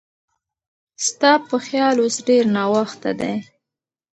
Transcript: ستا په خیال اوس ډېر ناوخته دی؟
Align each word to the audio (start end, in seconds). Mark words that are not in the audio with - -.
ستا 1.07 1.31
په 1.47 1.55
خیال 1.65 1.95
اوس 2.03 2.15
ډېر 2.27 2.43
ناوخته 2.55 3.11
دی؟ 3.19 3.35